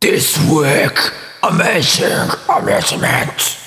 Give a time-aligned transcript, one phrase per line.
[0.00, 0.96] This week,
[1.42, 3.59] amazing amusement.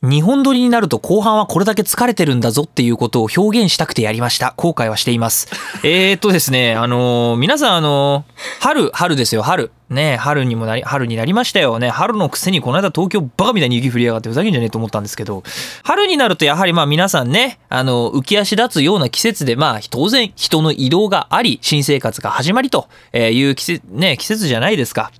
[0.00, 4.54] 日本撮りになると後半はこれだけ疲れてるんだぞっていうことを表現したくてやりました。
[4.56, 5.48] 後悔はしています。
[5.82, 9.72] えーっとですね、あのー皆さんあのー春、春ですよ、春。
[9.90, 11.88] ね春にもなり、春になりましたよね。
[11.88, 15.42] 春のくせにこの間東京バカみたいに雪降りやがってふざけんじゃねえと思ったんですけど、
[15.82, 25.10] 春になるとやはりまあ皆さんね、あの、浮き足立つような季節で、まあ当然人の移動があり、新生活が始まりという季節、ね、季節じゃないですか。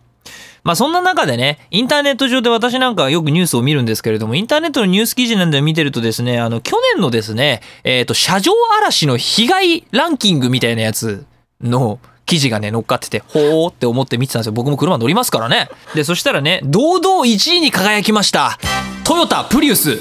[0.65, 11.25] まあそんな中でね、インターネット上で私なんかよくニュースを見るんですけれども、インターネットのニュース記事なんで見てるとですね、あの、去年のですね、えっ、と、車上荒らしの被害ランキングみたいなやつ
[11.61, 14.53] の記事がね、乗っかってて、ほーって思って見てたんですよ。
[14.53, 15.69] 僕も車乗りますからね。
[15.95, 18.59] で、そしたらね、堂々1位に輝きました。
[19.05, 19.99] トヨタプリウス。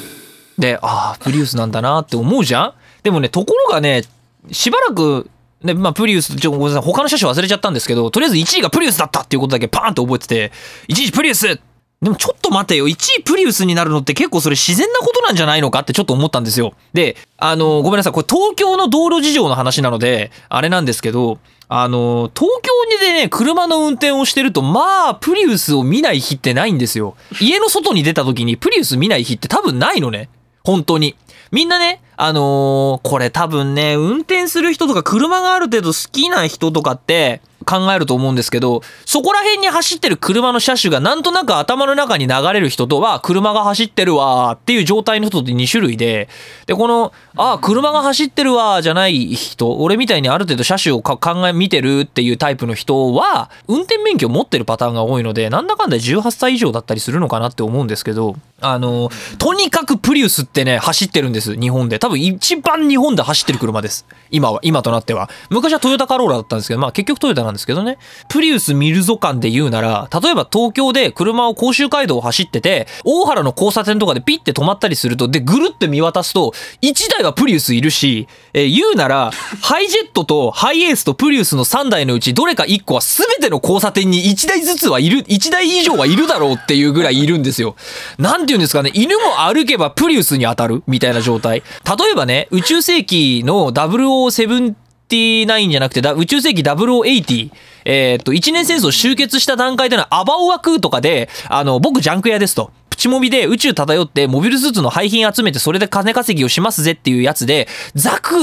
[0.58, 4.04] で、ああ、プリウスなんだなって思うじゃんでもね、ところがね、
[4.52, 5.30] しばらく、
[5.64, 10.52] ね、まあ、プリウス、ちょ、ごめんなさい、他の車種忘れちゃったんですけど、とりあえず1位がプリウスだったっていうことだけパーンと覚えてて、
[10.90, 11.60] 1位プリウス
[12.02, 16.74] でもちょっと待てよ、1位プリウスになるのって結構それ自然なことなんじゃないのかってちょっと思ったんですよ。
[16.94, 27.16] で、あの、ごめんなさい、これ東京の道路事情の話なので、あれなんですけど、あの、東京にでね、車の運転をしてると、まあ、プリウスを見ない日ってないんですよ。
[27.42, 30.30] 家の外に出た時にプリウス見ない日って多分ないのね。
[30.64, 31.16] 本当に。
[31.52, 46.30] みんなね、あのーこれ多分ね、運転する人とか車がある程度好きな人とかって考えると思うんですけど、そこら辺に走ってる車の車種がなんとなく頭の中に流れる人とは、車が走ってるわーっていう状態の人って2種類で、
[46.66, 62.00] で、この、ああ、車が走ってるわーじゃない人、俺みたいにある程度車種を考え、見てるっていうタイプの人は、運転免許を持ってるパターンが多いので、なんだかんだ18歳以上だったりするのかなって思うんですけど、あの、とにかくプリウスってね、走ってるんです、日本で。
[62.00, 64.06] 多分一番日本で走ってる車です。
[64.32, 65.30] 今は、今となっては。
[65.50, 67.98] 昔はトヨタカローラだったんですけど、まあ結局トヨタなんでですけどね。
[68.30, 79.32] プリウス見るぞ感で言うなら、例えば東京で車を甲州街道を走ってて、大原の交差点とかでピッて止まったりすると、で、ぐるって見渡すと、1台はプリウスいるし、えー言うなら、
[79.62, 87.76] ハイジェットとハイエースとプリウスの3台のうち、どれか1個は全ての交差点に1台ずつはいる、1台以上はいるだろうっていうぐらいいるんですよ。
[88.20, 91.64] なんて言うんですかね、犬も歩けばプリウスに当たるみたいな状態。
[91.86, 94.76] 例えばね、宇宙世紀の007
[95.16, 97.52] 79じゃなくて、宇宙世紀0080。
[97.86, 102.72] えーっと、一年戦争終結した段階でのアバオワクーとかで、あの、僕ジャンク屋ですと。
[102.90, 108.36] プチモビで宇宙漂ってモビルスーツの廃品集めてそれで金稼ぎをしますぜっていうやつで、ザク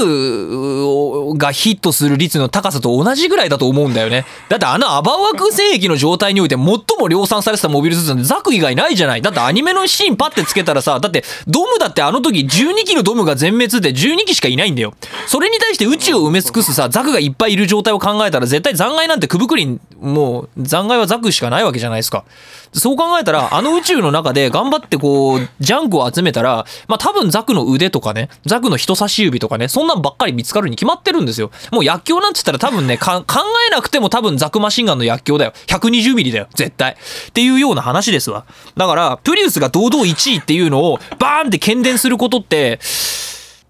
[1.37, 4.25] がヒットする率の高さと同じぐらいだと思うんだよね。
[4.49, 6.65] だってあのアバワク戦役の状態において最
[6.99, 9.21] も量産されてたモビルスーツなんてザク以外ないじゃない。
[9.21, 14.93] だってアニメのシーンパッてつけたらさ、だってドムだってあの時12機のドムが全滅で12機しかいないんだよ。
[15.27, 22.25] それに対して宇宙を埋め尽くすさ、ザクがいっぱいいる状態を考えたら絶対残骸なんてくぶくりん、もう残骸はザクしかないわけじゃないですか。
[22.73, 31.51] そう考えたら、あの宇宙の中で頑張ってこう、ジャンクを集めたら、まあ多分ザクの腕とかね、ザクの人差し指とかね、そんなんばっかり見つかるに決まってるんんですよ。
[31.71, 33.23] もう薬莢なんて言ったら多分ね、考
[33.67, 35.53] えなくても多分ザクマシンガンの薬莢だよ。
[35.67, 36.47] 120ミリだよ。
[36.55, 36.93] 絶対。
[36.93, 38.45] っていうような話ですわ。
[38.77, 42.79] だから、プリウスが堂々1位っていうのをバーンって喧伝することって、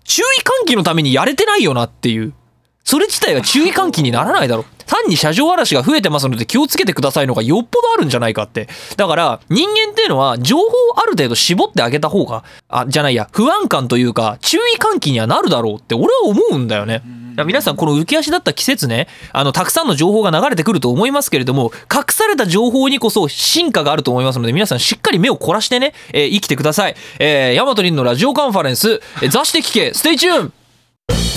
[0.04, 0.26] 注意
[0.64, 2.34] 喚起のためにやれてないよなっていう。
[2.84, 4.66] それ自体が注意喚起にならないだろ。
[4.86, 8.70] 単に車上荒らしが増えてますので気をつけてくださいのがよっぽどあるんじゃないかって。
[8.98, 17.02] だから、人間っていうのは情報をある程度絞ってあげた方が、あ、じゃないや、不安感というか、注意喚起にはなるだろうって俺は思うんだよね。
[17.44, 26.96] 皆さんこの浮き足だった季節ね、あの、たくさんの情報が流れてくると思いますけれども、隠された情報にこそ真価があると思いますので、皆さんしっかり目を凝らしてね、えー生きてください。
[27.20, 30.54] えー、ヤマトリンのラジオカンファレンス、えー、座して聞け、 Stay tuned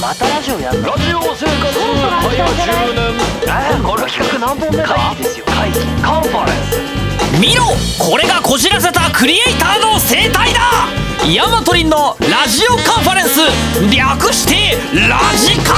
[0.01, 0.89] またラジオやんの？
[0.89, 3.13] ラジオ生活はよ10年
[3.49, 7.08] えこの企画何本目かいいですよ会議カンファレンス
[7.41, 7.62] 見ろ
[8.00, 10.60] これがこじらせたクリエイターの生態だ。
[11.32, 13.41] ヤマトリンのラジオカンファレンス。
[13.94, 14.76] 略して
[15.09, 15.76] ラジカン。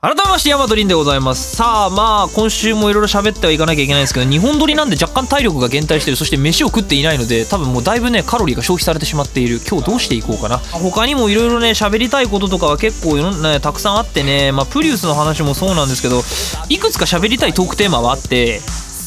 [0.00, 1.54] 改めましてヤマトリンでございます。
[1.54, 6.16] さあまあ今週もいろいろ喋ってはいかなきゃいけないんですけど日本撮りなんで若干体力が減退してる。
[6.16, 9.60] そして飯を食っていないので多分もうだいぶねカロリーが消費されてしまっている。
[9.60, 10.58] 今日どうしていこうかな。
[10.58, 14.50] 他にもいろいろね喋りたいこととかは結構、ね、たくさんあってね。
[14.50, 16.22] まあプリウスの話もそうなんですけど
[16.68, 18.60] いくつか喋りたいトークテーマはあって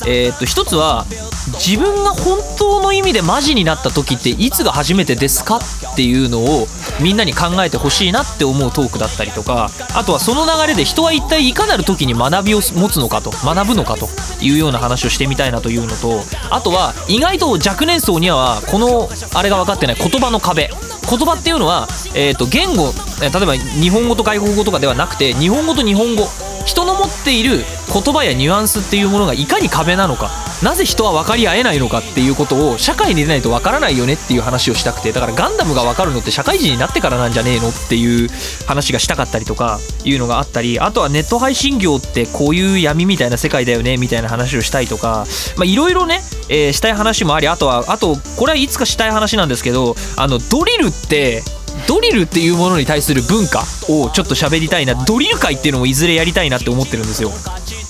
[0.06, 1.06] えーっと一つは
[1.54, 6.68] 自分が本当の意味でマジになった時っていつが初めてですかっていうのを
[7.02, 14.08] みんなに考えてほしいなって思うトークだったりとかあとはその流れで人は一体いかなる時に学びを持つのかと学ぶのかと
[14.42, 20.70] いうような話をしてみたいなというのとあとは意外と若年層にはこのあれが分かってない言葉の壁。
[21.10, 22.92] 言葉っていうのは、えー、と言語
[23.22, 26.24] 例えば日本語と外国語とかではなくて日本語と日本語
[26.66, 27.64] 人の持っている
[27.94, 30.30] 言葉やニュアンスっていうものがいかに壁なのか
[30.64, 38.30] なぜ人は分かり合えないのかっていうことを社会に出ないと分からないよねっていう話をしたくてだからガンダムが分かるのって社会人になってからなんじゃねえのっていう
[38.66, 45.26] 話がしたかったりとかいうのがあったりあとはネット配信業ってこういう闇みたいな世界だよねみたいな話をしたいとか
[45.58, 51.44] まあいろいろね、えーしたい話もありあとはあとこれはいつかしたい話なんですけどあのドリルって
[51.88, 57.32] ドリルっていうものに対する文化をちょっと喋りたいなドリル界っていうのもいずれやりたいなって思ってるんですよ。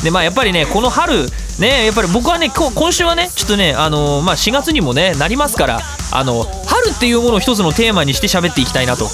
[0.03, 1.27] でまあやっぱりねこの春
[1.59, 5.79] ねやっぱり僕はね今週はねちょっとねあのまあ4月にもねなりますから
[6.11, 6.45] あの
[6.83, 9.07] 春っていうものを一つのテーマにして喋っていきたいなと。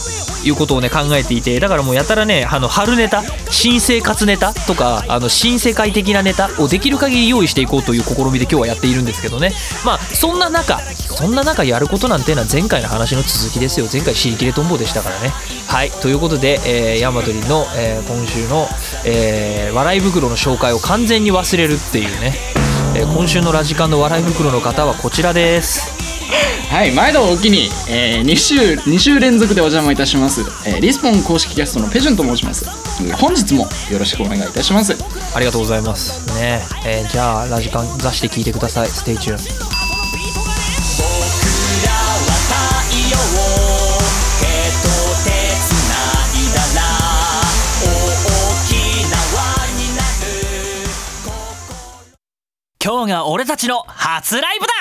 [0.44, 1.60] いうことをね考えていて。
[1.60, 9.51] だからもうやたらねあの春ネタ新生活ネタとかあの新世界的なネタをできる限り用意していこうという試みで今日はやっているんですけどね。
[9.86, 13.88] まあそんな中そんな中やることなんていうのは前回の話の続きですよ。
[13.92, 15.33] 前回シリキレトンボでしたからね。
[15.68, 15.92] はい。
[15.92, 18.68] ということで、えー、ヤマトリンの、えー今週の、
[19.06, 22.33] えー笑い袋の紹介を完全に忘れるっていうね、
[22.95, 25.99] えー今週のラジカンの笑い袋の方はこちらです。
[26.69, 28.56] はい、毎度おおきに、えー、2週
[28.89, 32.66] 2週連続でお邪魔いたします、えーリスポン公式キャストのペジュンと申します。
[33.04, 34.94] えー本日もよろしくお願いいたします。
[35.36, 36.27] ありがとうございます。
[36.36, 38.88] ねえーじゃあラジカン出して聞いてください。
[38.88, 39.80] Stay tuned
[52.81, 54.74] 今日が俺たちの初ライブだ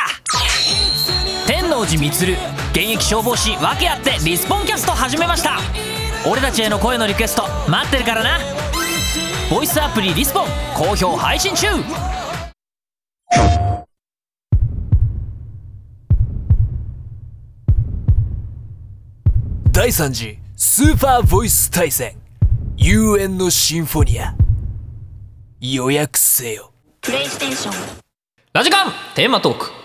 [1.78, 2.36] 天王寺充
[2.72, 5.60] 現役消防士訳あってリスポンキャスト始めました。
[6.28, 8.38] 俺たちへの声のリクエスト待ってるからな。
[9.50, 11.68] ボイスアプリリスポン好評配信中。
[19.70, 22.16] 第3次スーパーボイス対戦。
[22.76, 24.34] 遊園のシンフォニア。
[25.60, 26.72] 予約せよ。
[27.00, 27.74] プレイステーション。
[28.52, 29.77] ラジカンテーマトーク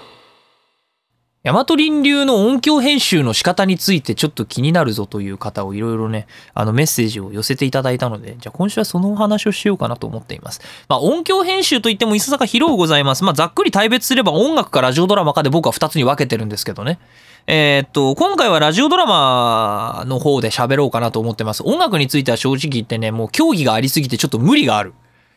[1.45, 10.61] 大和林流の音響編集の仕方についてちょっと気になるぞという方をいろいろね、あのメッセージを寄せていただいたので、じゃあ今週はそのお話をしようかなと思っています。
[10.87, 13.25] まあ音響編集といってもいささか広うございます。
[13.25, 16.97] まあざっくり大別すれば音楽かラジオドラマかで僕は2つに分けてるんですけどね。
[17.45, 21.61] えーっと、今回はラジオドラマの方で喋ろうかなと思ってます。
[21.65, 24.93] 音楽については正直言ってね、もう競技がありすぎてちょっと無理がある。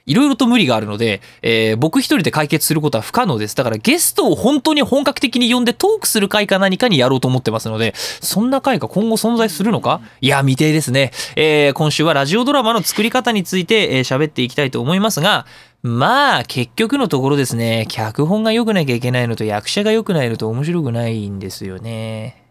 [0.07, 3.57] いろいろと無理があるので、えー僕一人で解決することは不可能です。
[3.57, 10.01] だからゲストを本当に本格的に呼んでトークする回か何かにやろうと思ってますので、そんな回が今後存在するのか？
[10.21, 11.11] いや、未定ですね。
[11.35, 15.45] えー今週はラジオドラマの作り方についてえー喋っていきたいと思いますが、
[15.83, 22.45] まあ、結局のところですね、脚本が良くなきゃいけないのと役者が良くないのと面白くないんですよね。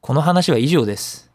[0.00, 1.29] この話は以上です。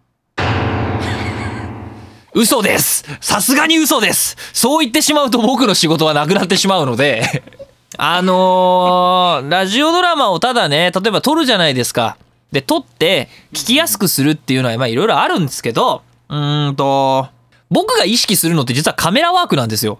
[2.36, 7.44] 嘘ですさすがに嘘ですそう言ってしまうと僕の仕事はなくなってしまうので
[7.98, 12.18] あのーラジオドラマをただね、例えば撮るじゃないですか。
[12.52, 17.28] で、撮って聞きやすくするっていうのはまあいろいろあるんですけど、うーんと、
[17.70, 20.00] 僕が意識するのって実はカメラワークなんですよ。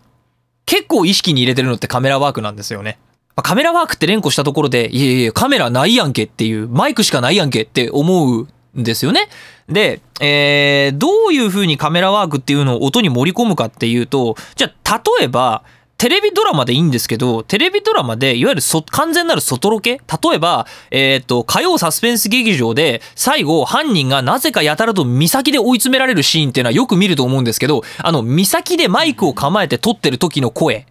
[0.66, 2.98] 結構意識に入れてるのってカメラワークなんですよね。
[3.44, 9.28] カメラワークって連呼したところで、いやいやカメラないやんけっていう、マイクしかないやんけって思うですよね。
[9.70, 15.64] で、えー、どういう風にカメラワークっていうのを音に盛り込むかっていうと、じゃあ例えば、
[15.98, 20.02] テレビドラマでいいんですけど、テレビドラマで、いわゆるそ完全なる外ロケ？
[20.22, 30.86] 例えば、えっ、と、火曜サスペンス劇場で、最後、犯人がなぜかやたらと岬で追い詰められるシーンっていうのはよく見ると思うんですけど、あの、岬でマイクを構えて撮ってる時の声。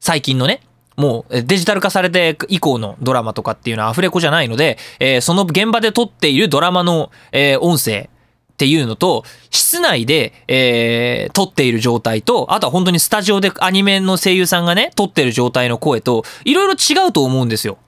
[0.00, 0.62] 最近のね。
[0.96, 8.10] もうデジタル化されて以降のドラマとかっていうのはアフレコじゃないので、えーその現場で撮っているドラマの、えー音声
[8.52, 17.78] っていうのと、室内で、えー撮っている状態と、あとは本当にスタジオでアニメの声優さんがね、撮ってる状態の声と、いろいろ違うと思うんですよ。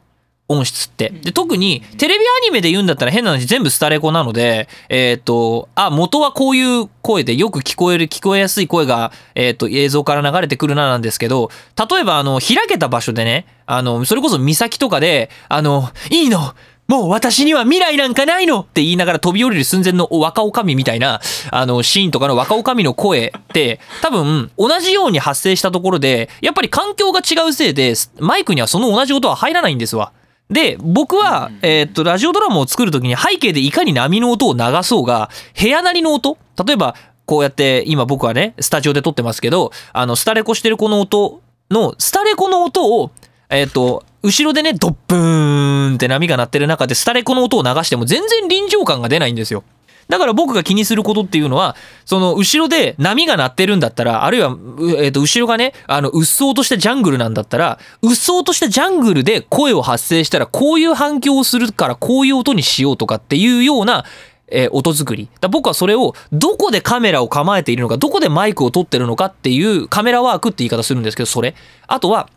[0.48, 1.10] 音質って。
[1.10, 11.50] で、特に、テレビアニメで言うんだったら変な話全部スタレコなので、えっ、と、あ、元はこういう声でよく聞こえる、聞こえやすい声が、えっ、と、映像から流れてくるななんですけど、
[11.90, 16.54] 例えば、あの、開けた場所でね、あの、それこそ岬とかで、あの、いいの
[16.86, 21.20] もう私には未来なんかないのって言いながら飛び降りる寸前の若女将みたいな、
[21.50, 30.12] あの、シーンとかの若女将の声って、多分、同じように発生したところで、やっぱり環境が違うせいで、マイクにはその同じ音は入らないんですわ。
[30.50, 36.36] で、僕は、えーっと、ラジオドラマを作るときに背景でいかに波の音を流そうが、部屋なりの音？
[36.66, 36.94] 例えば、
[37.26, 43.10] こうやって、今僕はね、スタジオで撮ってますけど、あの、スタレコしてるこの音の、スタレコの音を、
[43.48, 49.64] えーっと、後ろでね、ドッブーンって波が鳴ってる中で、スタレコの音を流しても全然臨場感が出ないんですよ。
[50.08, 54.58] だから僕が気にすることっていうのは、その後ろで波が鳴ってるんだったら、あるいは、う
[54.98, 64.04] えー、と後ろがね、あの、うっそうとしたジャングルなんだったら、うっそうとしたジャングルで声を発生したら、こういう反響をするから、こういう音にしようとかっていうような、
[64.48, 65.28] えー音作り。
[65.40, 71.54] だ僕はそれを、どこでカメラを構えているのか、どこでマイクを撮ってるのかっていうカメラワークって言い方するんですけど、それ。
[71.86, 72.28] あとは、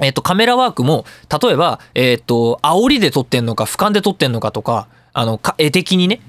[0.00, 1.04] えっと、カメラワークも、
[1.42, 6.20] 例えば、えっと、煽りで撮ってんのか、俯瞰で撮ってんのかとか、あの、絵的にね、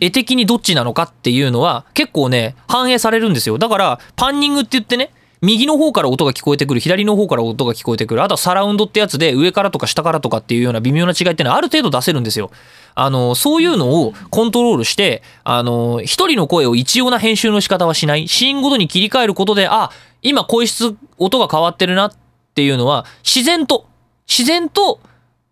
[0.00, 3.58] 絵的にどっちなのかっていうのは、結構ね、反映されるんですよ。
[3.58, 5.10] だから、パンニングって言ってね、
[5.42, 12.50] 右の方から音が聞こえてくる、左の方から音が聞こえてくる、あとはサラウンドってやつで、上からとか下からとかっていうような微妙な違いっていうのはある程度出せるんですよ。
[12.94, 18.28] あの、そういうのをコントロールして、あの、一人の声を一様な編集の仕方はしない。
[18.28, 19.90] シーンごとに切り替えることで、あ、
[20.22, 22.12] 今声質、音が変わってるなっ
[22.54, 23.86] ていうのは、自然と、
[24.28, 25.00] 自然と、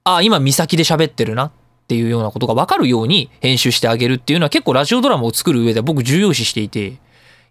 [0.04, 1.50] あ、今見先で喋ってるな
[1.88, 6.98] っていうようなことが分かるように編集してあげるっていうのは結構ラジオドラマを作る上で僕重要視していて、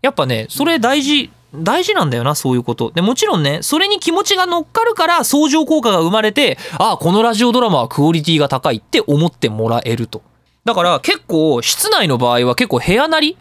[0.03, 2.91] やっぱね、それ大事、大事なんだよな、そういうこと。
[2.91, 10.21] で、もちろんね、それに気持ちが乗っかるから相乗効果が生まれて、ああ、このラジオドラマはクオリティが高いって思ってもらえると。
[10.65, 13.37] だから結構、室内の場合は結構部屋なり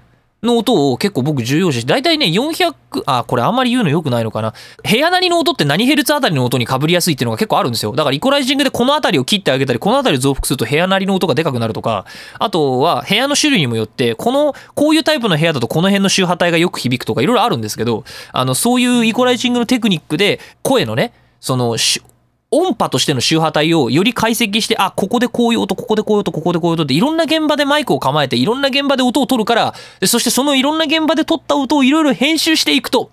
[0.46, 2.74] の音を結構僕重要視して、だいたいね、400、
[3.04, 4.54] あ、これあんまり言うの良くないのかな。
[4.82, 7.92] 部屋なりの音って何ヘルツあたりの音に被りやすいっていうのが結構あるんですよ。
[7.92, 12.06] だからイコライジングでこのあたりを切ってあげたり、このあたりを増幅すると部屋なりの音がでかくなるとか、
[12.38, 21.76] あとは部屋の種類にもよって、この、こういうタイプの部屋だとこの辺の周波体がよく響くとかいろいろあるんですけど、あの、そういうイコライジングのテクニックで声のね、その、
[22.50, 29.74] 音波としての周波体をより解析して、あ、ここでこういう音、ここでこういう音、ここでこういう音っていろんな現場でマイクを構えていろんな現場で音を取るから、
[30.04, 33.10] そしてそのいろんな現場で撮った音をいろいろ編集していくと、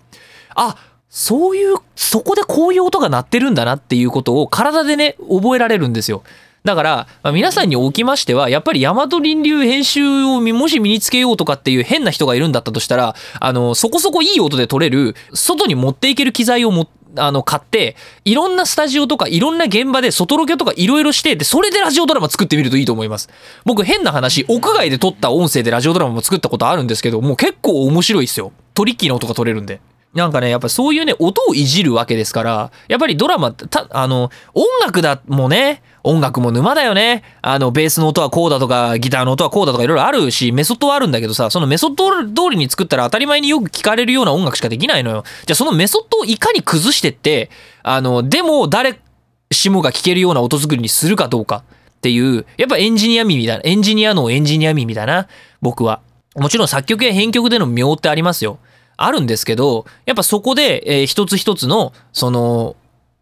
[0.55, 0.77] あ、
[1.09, 6.23] そういう、そこでこういう音が鳴ってるんだなっていうことを体でね、覚えられるんですよ。
[6.63, 23.29] だから、まあ皆さんにおきましては、やっぱり大和林流編集をもし身につけようとかっていう変な人がいるんだったとしたら、あの、そこそこいい音で撮れる、外に持っていける機材をもあの、買って、いろんなスタジオとか、いろんな現場で外ロケとかいろいろして、で、それでラジオドラマ作ってみるといいと思います。
[23.65, 28.51] 僕変な話、屋外で撮った音声でラジオドラマも作ったことあるんですけど、もう結構面白いですよ。
[28.73, 29.79] トリッキーな音が撮れるんで。
[30.13, 37.23] なんかね、やっぱそういうね、音をいじるわけですから、やっぱりドラマ、た、あの、音楽だもね、音楽も沼だよね。
[37.41, 45.23] あの、ベースの音はこうだとか、ギターの音はこうだとかいろいろあるし、メソッドはあるんだけどさ、そのメソッド通りに作ったら当たり前によく聞かれるような音楽しかできないのよ。
[45.45, 47.49] じゃあそのメソッドをいかに崩してって、
[47.81, 48.99] あの、でも誰
[49.51, 51.63] しもが聞けるような音作りにするかどうか
[51.97, 55.27] っていう、やっぱエンジニア味みたいな、エンジニアのエンジニア味みたいな、
[55.61, 56.01] 僕は。
[56.35, 58.57] もちろん作曲や編曲での妙ってありますよ。
[58.97, 62.75] あるんですけど、やっぱそこで、えー一つ一つの、その、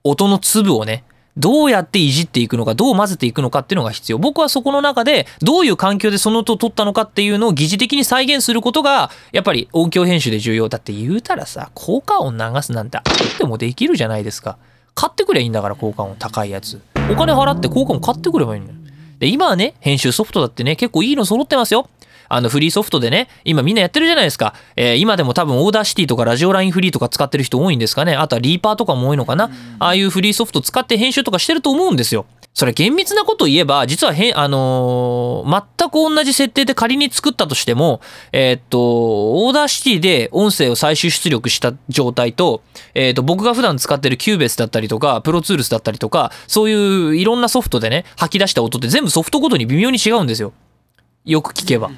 [0.04, 1.04] 音の粒をね、
[1.38, 4.18] どうやっていじっていくのか、どう混ぜていくのかっていうのが必要。
[4.18, 10.68] 僕はそこの中で、どういう環境でその音を取ったのかっていうのを疑似的に再現することが、やっぱり音響編集で重要。
[10.68, 14.58] だって言うたらさ、効果音流すなんてあってもできるじゃないですか。
[14.94, 16.82] 買ってくればいいんだから、効果音高いやつ。
[17.10, 18.74] お金払って効果音買ってくればいいのよ。
[19.20, 21.88] で、今はね、編集ソフトだってね、結構いいの揃ってますよ。
[22.34, 24.54] あのフリーソフトでね、今みんなやってるじゃないですか。
[24.76, 28.16] えー今でも多分 Audacity とか RadioLine Free とか使ってる人多いんですかね。
[28.16, 29.52] あとは REAPER とかも多いのかな。
[29.80, 32.26] ああいうフリーソフト使って編集とかしてると思うんですよ。
[32.54, 42.62] それ厳密なことを言えば、実はへん、あのー全く同じ設定で仮に作ったとしても、えーっと、 Audacity で音声を最終出力した状態と、
[42.94, 50.54] えーっと、僕が普段使ってる Cubase だったりとか、 Pro Tools だったりとか、そういういろんなソフトでね、吐き出した音って全部ソフトごとに微妙に違うんですよ。
[51.26, 51.90] よく聞けば。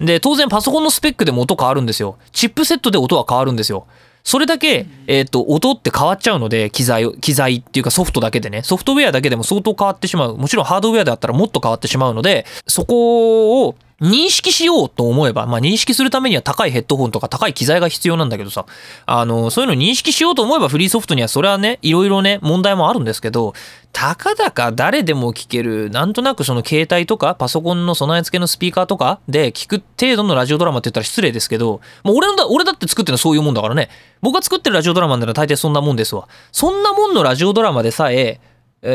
[0.00, 2.16] で、当然パソコンのスペックでも音変わるんですよ。
[2.32, 3.86] チップセットで音は変わるんですよ。
[4.26, 10.36] それだけ、えっ、と、音って変わっちゃうので、機材を、機材っていうかソフトだけでね、ソフトウェアだけでも相当変わってしまう。
[10.36, 18.66] もちろんハードウェアであったらもっと変わってしまうので、そこを認識しようと思えば、まあ認識するためには高いヘッドホンとか高い機材が必要なんだけどさ、
[19.06, 23.54] あの、そういうの認識しようと思えばフリーソフトにはそれはね、いろいろね、問題もあるんですけど、
[23.92, 33.88] たかだか誰でも聞ける、なんとなくその携帯とかパソコンの備え付けのスピーカーとかで聞く程度のラジオドラマって言ったら失礼ですけど、もう俺のだ、俺だって作ってるのはそういうもんだからね。
[34.20, 36.28] 僕が作ってるラジオドラマなら大体そんなもんですわ。
[36.52, 38.40] そんなもんのラジオドラマでさえ、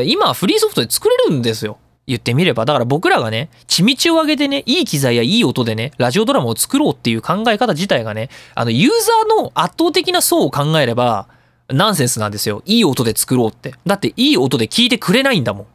[0.06, 1.80] 今フリーソフトで作れるんですよ。
[2.08, 2.66] 言ってみれば。
[2.66, 11.28] だから僕らがね、血道を上げてね、いい機材やいい音でね、ラジオドラマを作ろうっていう考え方自体がね、あの、ユーザーの圧倒的な層を考えれば、
[11.70, 12.64] ナンセンスなんですよ。
[12.66, 13.76] いい音で作ろうって。
[13.86, 15.66] だっていい音で聞いてくれないんだもん。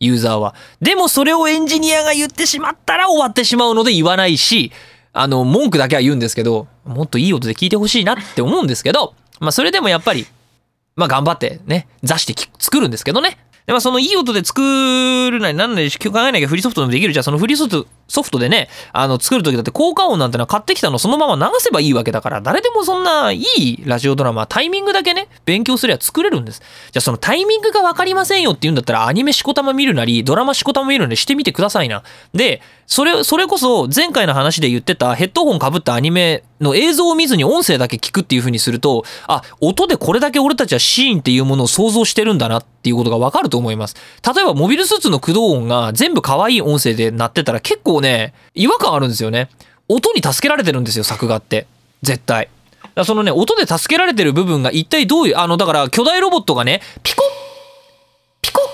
[0.00, 0.54] ユーザーは。
[0.80, 4.72] でもそれをエンジニアが言ってしまったら終わってしまうので言わないし、
[5.12, 10.26] あの、文句だけは言うんですけど、もっといい音で聞いてほしいなって思うんですけど、まあそれでもやっぱり、
[10.94, 13.38] まあ頑張ってね、座して作るんですけどね。
[13.66, 14.60] でまあそのいい音で作
[15.30, 26.60] るなりなんなり考えなきゃフリーソフトでもできるじゃあそのフリーソフトソフトでね、あの、作るときだって効果音なんてのは買ってきたのそのまま流せばいいわけだから、誰でもそんないいラジオドラマ、タイミングだけね、勉強すれば作れるんです。
[26.60, 32.02] じゃあそのタイミングがわかりませんよって言うんだったら、アニメしこたま見るなり、ドラマしこたま見るなりしてみてくださいな。
[32.32, 43.96] で、それ、それこそ前回の話で言ってたヘッドホン被ったアニメの映像を見ずに音声だけ聞くっていう風にすると、あ、音でこれだけ俺たちはシーンっていうものを想像してるんだなっていうことがわかると思います。
[44.24, 49.48] 例えばモビルスーツの駆動音が全部可愛い音声で鳴ってたら結構ね、違和感あるんですよね。
[49.88, 51.66] 音に助けられてるんですよ、作画って。
[52.02, 52.48] 絶対。
[52.94, 57.28] だそのね、音で助けられてる部分が一体どういう、あの、だから巨大ロボットがね、ピコッ
[58.42, 58.64] ピコッ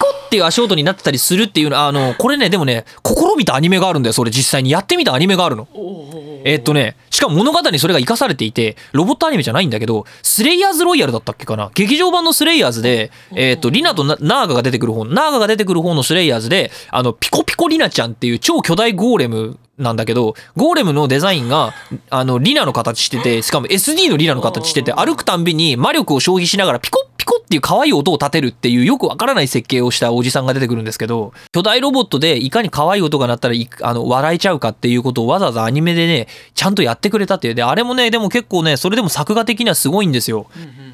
[0.00, 5.68] コっていう足音になってたりするっていうのあのこれねでもね試みたアニメがあるんだよそれ実際にやってみたアニメがあるの。
[6.44, 11.70] えっとねしかも物語にそれが生かされていてロボットアニメじゃないんだけどスレイヤーズロイヤルだったっけかな。
[11.74, 21.72] 劇場版のスレイヤーズでえっとリナとナナーガが出てくる方ナーガが出てくる方のスレイヤーズであのピコピコリナちゃんっていう超巨大ゴーレムなんだけどゴーレムのデザインが
[22.10, 37.54] あのリナの形しててしかも SD のリナの形してて歩くたんびに魔力を消費しながらピコッピコっていう可愛い音を立てるっていうよくわからない設計をしたおじさんが出てくるんですけど巨大ロボットでいかに可愛い音が鳴ったらいあの笑えちゃうかっていうことをわざわざアニメでねちゃんとやってくれたっていう。
[37.54, 40.46] であれもねでも結構ねそれでも作画的にはすごいんですよ。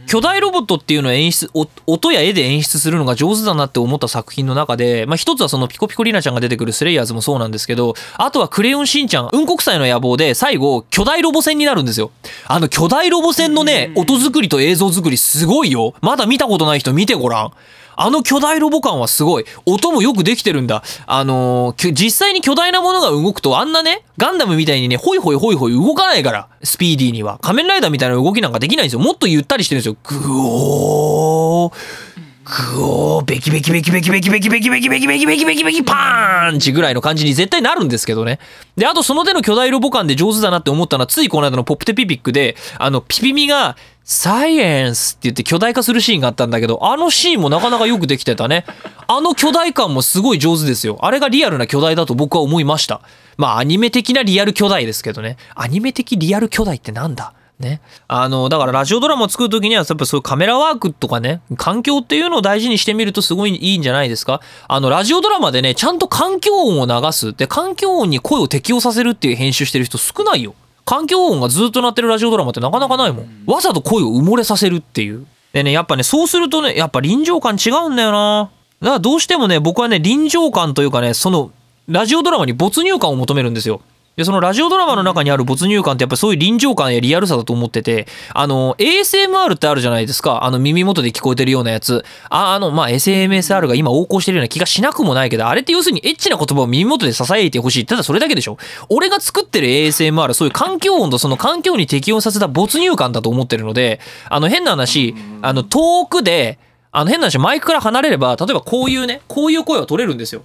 [0.06, 12.12] 巨大ロボットっていうのを演出お音や絵で演出するのが上手だなって思った作品の中で、まあ、一つはそのピコピコリナちゃんが出てくるスレイヤーズもそうなんですけどあとはクレヨンしんちゃんうんこくさいの野望で最後巨大ロボ戦になるんですよ。
[12.46, 15.94] あの巨大ロボ戦のね音作りと映像作りすごいよ。
[16.00, 17.52] まだ見たことない人見てごらん
[17.98, 19.46] あの巨大ロボ感はすごい。
[19.64, 20.82] 音もよくできてるんだ。
[21.06, 27.38] あのー実際に巨大なものが動くとあんなね、ガンダムみたいにね、ホイホイホイホイ動かないから、スピーディーには。
[27.38, 28.98] 仮面ライダーみたいな動きなんかできないんですよ。
[29.00, 29.96] もっとゆったりしてるんですよ。
[30.02, 32.15] グオー。
[32.46, 38.38] グオー、ベキベキベキベキベキベキベキベキベキベキベキベキキパーンチぐらいの感じに絶対なるんですけどね。
[38.76, 48.64] で、あとその手の巨大ロボ感で上手だなって思ったのは、ついこの間のポップテピピックで、あの、ピピミが、サイエンスって言って巨大化するシーンがあったんだけど、あのシーンもなかなかよくできてたね。
[49.08, 50.98] あの巨大感もすごい上手ですよ。
[51.00, 53.00] あれがリアルな巨大だと僕は思いました。
[53.36, 55.36] まあアニメ的なリアル巨大ですけどね。
[55.56, 57.32] アニメ的リアル巨大ってなんだ？
[57.58, 57.80] ね。
[58.08, 64.40] あの、だからラジオドラマを作るときには、やっぱそういうカメラワークとかね、環境っていうのを大事にしてみるとすごいいいんじゃないですか？
[64.68, 67.32] あの、ラジオドラマでね、ちゃんと環境音を流す。
[67.34, 70.54] で、環境音に声を適応させるっていう編集してる人少ないよ。
[70.84, 73.44] 環境音がずっと鳴ってるラジオドラマってなかなかないもん。
[73.46, 75.26] わざと声を埋もれさせるっていう。
[75.52, 78.50] でね、やっぱね、そうするとね、やっぱ臨場感違うんだよな。
[78.80, 81.50] だからどうしてもね、僕はね、臨場感というかね、その、
[81.88, 83.80] ラジオドラマに没入感を求めるんですよ。
[84.16, 90.44] で、そのラジオドラマの中にある没入感ってやっぱりそういう臨場感やリアルさだと思ってて、あの、ASMR ってあるじゃないですか。
[90.44, 92.02] あの耳元で聞こえてるようなやつ。
[92.30, 97.84] あ、あの、まあ、SMSR が今横行してるような気がしなくもないけど、あれって要するにエッチな言葉を耳元で囁いてほしい。
[97.84, 98.56] ただそれだけでしょ
[98.88, 104.00] 俺が作ってる ASMR、そういう環境音とその環境に適応させた没入感だと思ってるので、
[104.30, 106.58] あの変な話、あの遠くで、
[106.90, 110.40] あの変な話、マイクから離れれば、例えばこういうね、こういう声は取れるんですよ。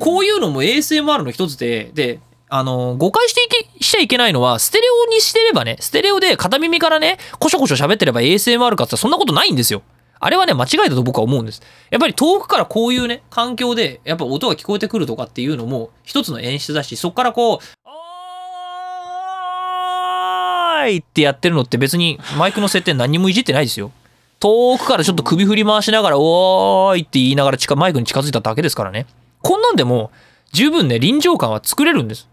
[0.00, 3.40] こういうのも ASMR の一つで、で、あの、誤解して
[3.78, 9.82] い、しちゃいけないのは、ステレオにしてればね、ステレオで片耳からね、コショコショ喋ってれば ASMR かってそんなことないんですよ。
[10.18, 11.60] あれはね、間違いだと僕は思うんです。
[11.90, 23.90] やっぱり遠くからこういうね、環境で、やっぱ音が聞こえてくるとかっていうのも、一つの演出だし、そっからこう、おーいってやってるのって別にマイクの設定何もいじってないですよ。
[24.38, 29.06] 遠くからちょっと首振り回しながら、おーいって言いながら近マイクに近づいただけですからね。
[29.42, 30.12] こんなんでも、
[30.52, 32.28] 十分ね、臨場感は作れるんです。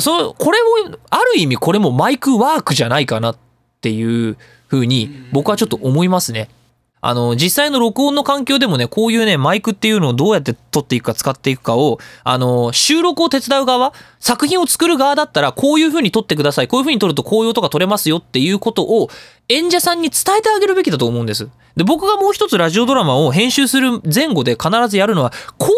[0.00, 0.58] そう、これ
[0.88, 3.36] も、ある意味これもマイクワークじゃないかなっ
[3.80, 4.36] ていう
[4.68, 6.48] 風に僕はちょっと思いますね。
[7.00, 16.68] あの、実際の録音の環境でもね、こういうね、マイクっていうのをどうやって撮っていくか使っていくかを、あの、収録を手伝う側、作品を作る側だったら、こういう風に撮ってください。
[16.68, 19.10] こういう風に撮るとこういう音が取れますよっていうことを、
[19.48, 21.48] 演者さんに伝えてあげるべきだと思うんです。
[21.76, 25.74] で、僕がもう一つラジオドラマを編集する前後で必ずやるのは、こういう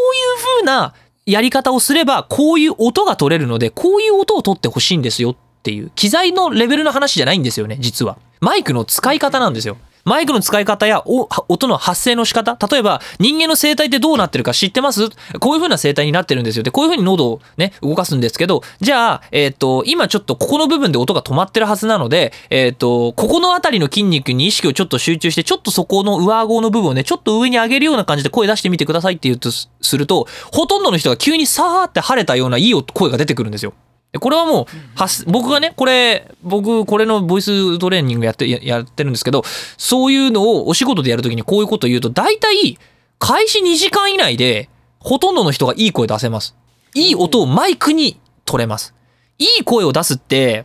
[0.57, 0.95] 風な
[1.31, 8.19] やり方をすれば、こういう音が取れるので、こういう音を取ってほしいんですよっていう、機材のレベルの話じゃないんですよね、実は。
[8.41, 9.77] マイクの使い方なんですよ。
[10.05, 15.09] マイクの使い方や音の発生の仕方例えば人間の声帯ってどうなってるか知ってます？
[15.41, 33.75] こういう風な声帯になってるんですよでこういう風に喉をね動かすんですけどじゃあ、えっと今ちょっとここの部分で音が止まってるはずなので、えっとここの辺りの筋肉に意識をちょっと集中してちょっとそこの上顎の部分をねちょっと上に上げるような感じで声出してみてくださいって言うとするとほとんどの人が急にさーって晴れたようないい音声が出てくるんですよ。
[34.13, 39.43] でこれはもう発僕がねこれ僕これのボイストレーニングやってややってるんですけど
[39.77, 42.79] そういうのをお仕事でやるときにこういうことを言うと大体
[43.19, 44.69] 開始2時間以内で
[44.99, 46.57] ほとんどの人がいい声出せます。
[46.95, 48.95] いい音をマイクに取れます。
[49.39, 50.65] いい声を出すって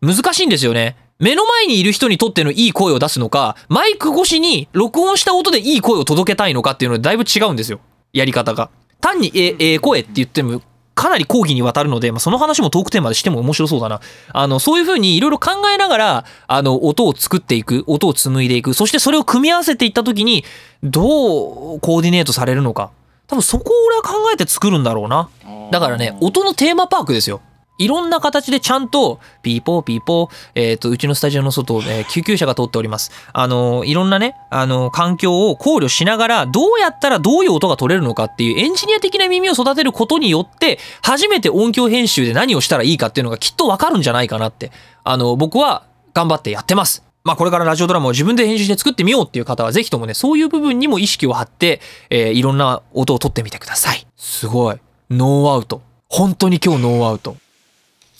[0.00, 0.96] 難しいんですよね。
[1.18, 7.80] 目の前にいる人にとってのいい声を出すのかマイク越しに録音した音でいい声を届けたいのかっていうのはだいぶ違うんですよ。
[8.12, 8.70] やり方が。
[9.00, 10.62] 単にええ声って言っても
[11.02, 14.00] かなり広義にわたるので、まあ、その話もトークテーマでしても面白そうだな。
[14.32, 20.44] あの、そういう風にいろいろ考えながら、あの、音を作っていく、音を紡いでいく、そしてそれを組み合わせていった時に、
[20.84, 22.92] どうコーディネートされるのか。
[23.26, 25.28] 多分そこを俺は考えて作るんだろうな。
[25.72, 27.40] だからね、音のテーマパークですよ。
[27.78, 33.10] いろんな形でちゃんと、ピーポーピーポー、えっ、と、うちのスタジオの外、えー救急車が通っております。
[33.32, 44.70] あの、いろんなね、あの、環境を考慮しながら、どうやったらどういう音が取れるのかっていうエンジニア的な耳を育てることによって、初めて音響編集で何をしたらいいかっていうのがきっとわかるんじゃないかなって、
[45.04, 47.02] あの、僕は頑張ってやってます。
[47.24, 51.80] まあこれからラジオドラマを自分で編集して作ってみようっていう方はぜひともね、そういう部分にも意識を張って、
[52.10, 54.06] えーいろんな音を取ってみてください。
[54.16, 54.76] すごい。
[55.10, 55.82] ノーアウト。
[56.08, 57.36] 本当に今日ノーアウト。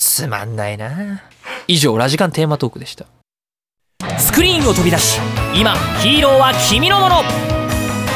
[0.02, 1.22] つまんないな。
[1.68, 3.06] 以上、ラジカンテーマトークでした。
[4.18, 5.20] スクリーンを飛び出し
[5.54, 7.22] 今ヒーローは君のもの。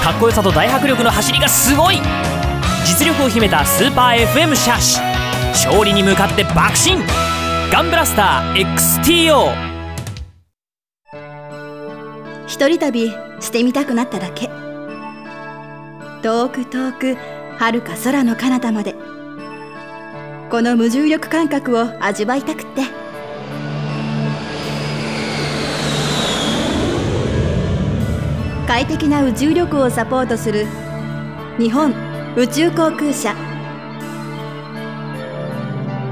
[0.02, 2.00] かっこよさと大迫力の走りがすごい。
[2.84, 5.00] 実力を秘めたスーパー FM シャーシ
[5.66, 6.98] 勝利に向かって爆進
[7.72, 9.52] ガンブラスター XTO
[12.46, 14.50] 一人旅してみたくなっただけ。
[16.22, 17.16] 遠く遠く
[17.58, 18.94] 遥か空の彼方まで
[20.56, 22.80] この無重力感覚を味わいたくって
[28.66, 30.64] 快適な宇宙旅行をサポートする
[31.58, 31.92] 日本
[32.36, 33.34] 宇宙航空社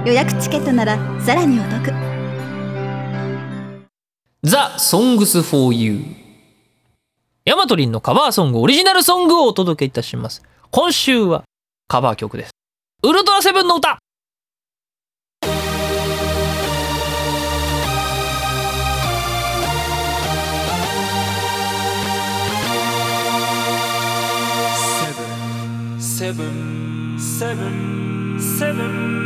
[0.04, 1.90] 予約チケットならさらにお得
[4.42, 6.04] The Songs for You。
[7.46, 10.42] ヤマトリンのカバーソング、オリジナルソングをお届けいたします。
[10.70, 11.44] 今週は
[11.88, 12.50] カバー曲です。
[13.04, 14.00] ウルトラセブンの歌
[26.16, 29.23] seven, seven, seven.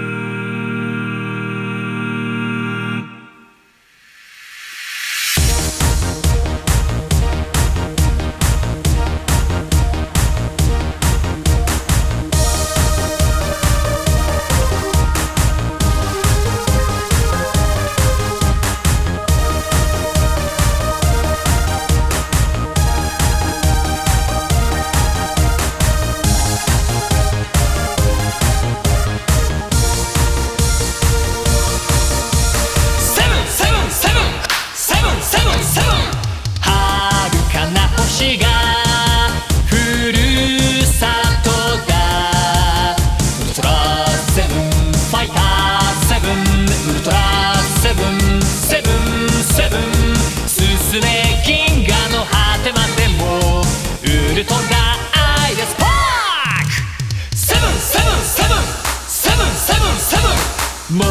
[60.90, 61.04] 諸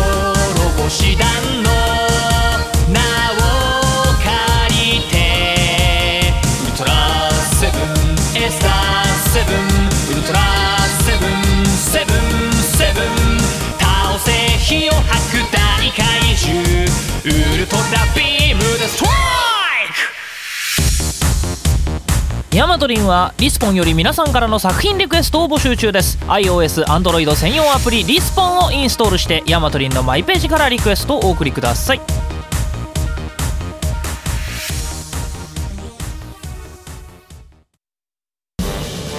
[0.82, 1.28] 星団
[1.62, 1.70] の。
[2.92, 3.44] 名を
[4.24, 6.34] 借りて。
[6.64, 6.90] ウルトラ
[7.60, 9.56] セブンエスターセブン。
[10.14, 10.40] ウルトラ
[11.06, 11.30] セブン
[11.68, 13.38] セブンセブン。
[13.78, 16.02] 倒せ火を吐く大怪
[16.36, 16.58] 獣。
[17.24, 17.82] ウルトラ
[18.16, 18.27] ビ
[22.58, 26.18] ヤマトリンはリスポンより皆さんからの作品リクエストを募集中です。
[26.26, 32.02] iOS、Android 専用アプリリスポンをインストールしてヤマトリンのマイページからリクエストをお送りください。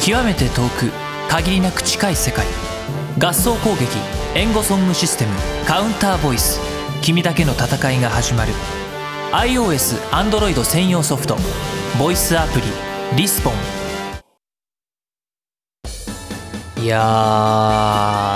[0.05, 0.91] 極めて遠く
[1.29, 2.45] 限りなく近い世界。
[3.21, 3.87] 合奏攻撃
[4.35, 5.31] 援護ソングシステム
[5.65, 6.59] カウンターボイス。
[7.03, 8.53] 君だけの戦いが始まる。
[9.31, 11.37] iOS、Android 専用ソフト
[12.01, 12.98] ボイスアプリ。
[13.17, 13.55] リスポン。
[16.83, 17.01] いや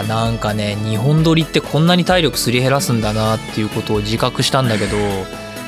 [0.04, 4.96] ーなんかね日本撮りってこんなに体力すり減らすんだなっていうことを自覚したんだけど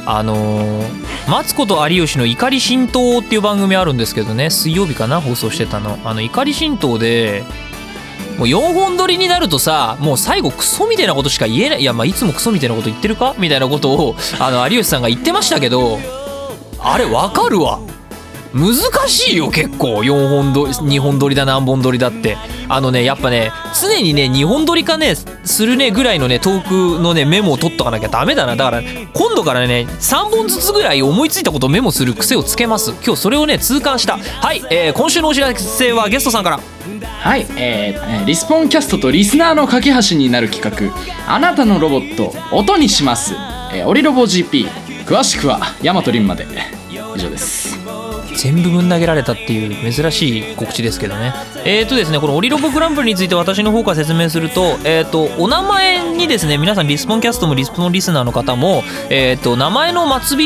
[0.06, 5.98] あのーマツコと有吉の怒り神道っていう番組あるんですけどね水曜日かな放送してたの。
[6.04, 7.44] あの怒り神道で
[8.38, 15.98] もう4本撮りになるとさもう最後クソみたいなことしか言えないいやまあいつもクソみたいなこと言ってるかみたいなことをあの有吉さんが言ってましたけど
[16.80, 17.80] あれわかるわ。
[18.54, 18.74] 難
[19.08, 19.96] しいよ結構。
[19.98, 22.36] 4本撮り2本撮りだ何本撮りだって。
[22.68, 28.54] あのねやっぱね常にね2本撮りかねするねぐらいのねトークのねメモを取っとかなきゃダメだな。
[28.54, 32.92] だから今度からね3本ずつぐらい思いついたことをメモする癖をつけます。
[33.04, 34.18] 今日それをね痛感した。
[34.18, 36.60] はい、えー今週のお知らせはゲストさんから。
[37.00, 40.94] はい、えーリスポンキャストとリスナーの架け橋になる企画
[41.26, 43.34] 「あなたのロボット音にします」
[43.74, 44.68] えー、オリロボ GP
[45.06, 46.46] 詳しくはヤマトリンまで。
[47.16, 47.73] 以上です。
[48.36, 51.32] 全部ぶん投げられたっていう珍しい告知ですけどね。
[51.64, 60.36] えーとですねこのオリロボグランプリについて私の方から説明するとえーとお名前にですね皆さんリスポンキャストもリスポンリスナーの方もえーと名前の末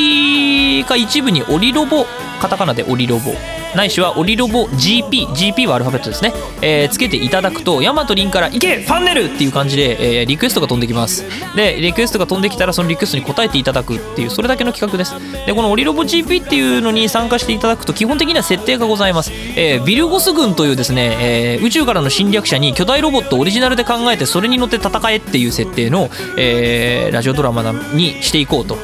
[0.83, 2.07] 尾か一部にオリロボ
[2.39, 3.33] カタカナでオリロボ。
[3.75, 11.25] ないしはオリロボ GP GP はアルファベットですね、えーつけていただくとヤマトリンから「行けファンネル!」っていう感じで、えーリクエストが飛んできます。
[11.55, 15.15] でリクエストが飛んできたらそのリクエストに答えていただくっていうそれだけの企画です。
[15.47, 28.79] でこのオリロボ GP っていうのに参加していただくと基本的には設定がございます、えービルゴス軍というですね、えー宇宙からの侵略者に巨大ロボットオリジナルで考えてそれに乗って戦えっていう設定の、えーラジオドラマにしていこうと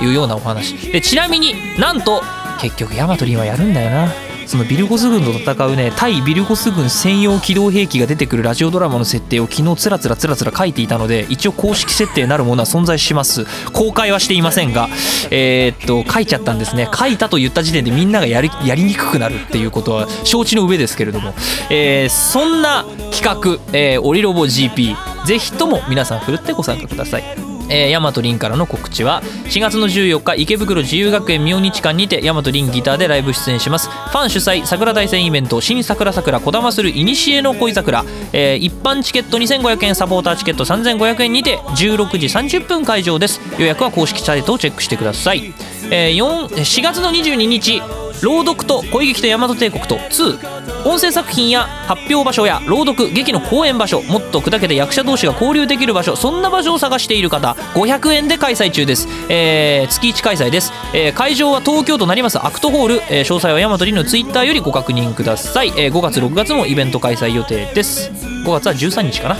[0.00, 0.74] いうようなお話。
[0.92, 2.22] でちなみになんと
[2.60, 4.12] 結局ヤマトリンはやるんだよな。
[4.46, 13.46] そのビルゴス軍と戦うね対ビルゴス軍専用機動兵器が出てくるラジオドラマの設定を昨日つらつらつらつら書いていたので一応公式設定なるものは存在します。
[13.72, 14.88] 公開はしていませんが
[15.30, 16.88] えーっと書いちゃったんですね。
[16.92, 21.32] 書いたと言った時点でみんながやりやりにくくなるっていうことは承知の上ですけれども、
[21.70, 27.49] えーそんな企画、えーオリロボ GP ぜひとも皆さんふるってご参加ください。
[27.70, 33.88] えー、ヤマトリンからの告知は4月の14日池袋自由学園明日館にてヤマトリンギターでライブ出演します。
[33.88, 43.40] ファン主催桜大戦イベント新桜桜こだまするいにしえの恋桜、えー一般チケット2500円サポーターチケット3500円にて16時30分会場です。
[43.58, 45.52] 予約は公式サイトをチェックしてください、
[45.90, 47.80] えー、4, 4月の22日
[48.22, 57.56] 朗読と恋劇と大和帝国と2音声作品や発表場所や朗読劇の公演場所もっと砕けて役者同士が交流できる場所そんな場所を探している方。
[57.74, 68.10] 500円で開催中です、えー月1開催です、えー会場は東京都成増アクトホール、えー詳細は大和りのツイッターよりご確認ください、えー5月6月もイベント開催予定です。
[68.10, 69.36] 5月は13日かな。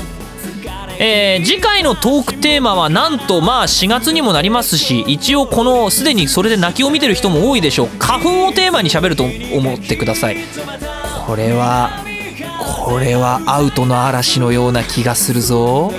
[0.98, 7.88] えー次回のトークテーマはなんとまあ4月にもなりますし一応このすでにそれで泣きを見てる人も多いでしょう。
[7.98, 10.36] 花粉をテーマにしゃべると思ってください。
[11.26, 11.90] これは
[12.58, 15.92] これはアウトの嵐のような気がするぞ。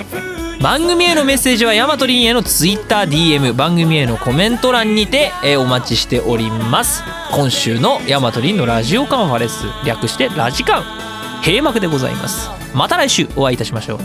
[0.62, 7.02] 番組へのメッセージはヤマトリンへの TwitterDM 番組へのコメント欄にて、えーお待ちしております。
[7.32, 10.84] 今週のヤマトリンのラジオカンファレンス略してラジカン。
[11.44, 12.48] 閉幕でございます。
[12.76, 13.98] また来週お会いいたしましょう。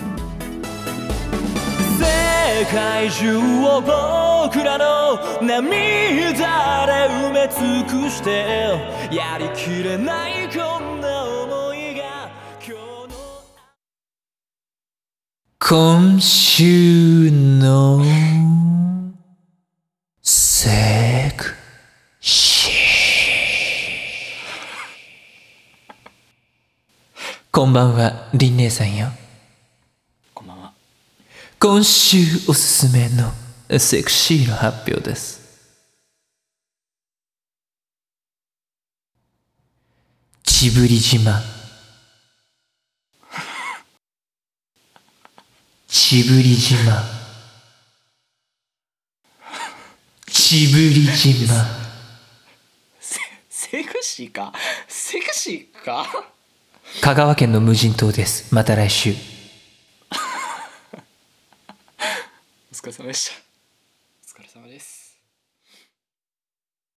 [1.99, 7.47] 世界中を僕らの涙で埋め
[7.85, 8.79] 尽くして
[9.11, 10.96] やりきれないこんな
[15.69, 18.01] 今週の
[20.21, 21.43] セク
[22.21, 22.73] シー。
[27.51, 29.09] こんばんはりん姉さんよ。
[30.33, 30.71] こんばんは。
[31.59, 33.33] 今週おすすめの
[33.77, 35.41] セクシーの発表です。
[40.43, 41.56] ちぶり島
[46.09, 47.03] ちぶり島。
[50.25, 51.53] ちぶり島。
[53.49, 54.53] セクシーか？
[54.87, 56.05] セクシーか？
[57.01, 58.55] 香川県の無人島です。
[58.55, 59.15] また来週。
[62.71, 63.35] お疲れ様でした。
[64.39, 65.06] お疲れ様です